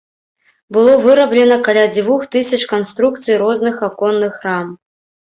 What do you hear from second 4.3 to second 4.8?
рам.